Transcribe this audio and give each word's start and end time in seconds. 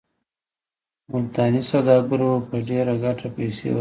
ملتاني 1.11 1.61
سوداګرو 1.71 2.29
به 2.35 2.45
په 2.49 2.57
ډېره 2.69 2.93
ګټه 3.03 3.27
پیسې 3.35 3.59
ورکولې. 3.61 3.69